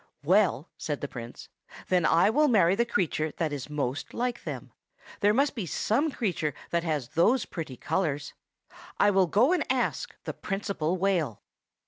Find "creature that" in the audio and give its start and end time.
2.87-3.53, 6.09-6.83